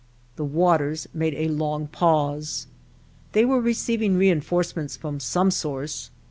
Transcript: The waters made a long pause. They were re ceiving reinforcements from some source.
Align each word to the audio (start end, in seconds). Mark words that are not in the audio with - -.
The 0.35 0.43
waters 0.43 1.07
made 1.13 1.35
a 1.35 1.49
long 1.53 1.85
pause. 1.85 2.65
They 3.33 3.45
were 3.45 3.61
re 3.61 3.75
ceiving 3.75 4.17
reinforcements 4.17 4.97
from 4.97 5.19
some 5.19 5.51
source. 5.51 6.09